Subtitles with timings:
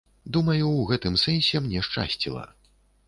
[0.37, 2.47] Думаю, у гэтым сэнсе мне шчасціла.